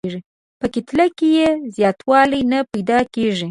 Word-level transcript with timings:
په 0.59 0.65
کتله 0.73 1.05
کې 1.17 1.27
یې 1.37 1.49
زیاتوالی 1.75 2.41
نه 2.51 2.59
پیدا 2.71 2.99
کیږي. 3.13 3.49